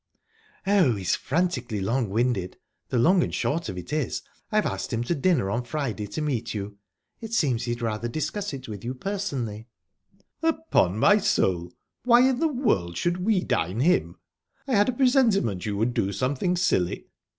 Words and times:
"Oh, 0.65 0.95
he's 0.95 1.15
frantically 1.15 1.79
long 1.79 2.09
winded. 2.09 2.57
The 2.89 2.97
long 2.97 3.21
and 3.21 3.31
short 3.31 3.69
of 3.69 3.77
it 3.77 3.93
is, 3.93 4.23
I've 4.51 4.65
asked 4.65 4.91
him 4.91 5.03
to 5.03 5.13
dinner 5.13 5.51
on 5.51 5.63
Friday, 5.63 6.07
to 6.07 6.23
meet 6.23 6.55
you. 6.55 6.79
It 7.19 7.33
seems 7.33 7.65
he'd 7.65 7.83
rather 7.83 8.07
discuss 8.07 8.51
it 8.51 8.67
with 8.67 8.83
you 8.83 8.95
personally." 8.95 9.67
"Upon 10.41 10.97
my 10.97 11.19
soul! 11.19 11.75
Why 12.03 12.27
in 12.27 12.39
the 12.39 12.47
world 12.47 12.97
should 12.97 13.23
we 13.23 13.41
dine 13.43 13.81
him?...I 13.81 14.73
had 14.73 14.89
a 14.89 14.93
presentiment 14.93 15.67
you 15.67 15.77
would 15.77 15.93
do 15.93 16.11
something 16.11 16.55
silly." 16.57 17.05